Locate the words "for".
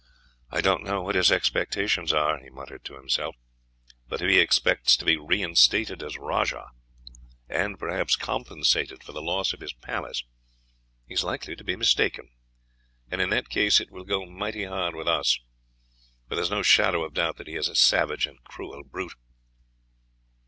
9.03-9.11, 16.27-16.33